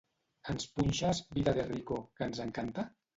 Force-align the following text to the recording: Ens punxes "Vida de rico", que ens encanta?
Ens 0.53 0.63
punxes 0.77 1.19
"Vida 1.35 1.53
de 1.57 1.65
rico", 1.67 1.99
que 2.17 2.29
ens 2.31 2.41
encanta? 2.47 2.87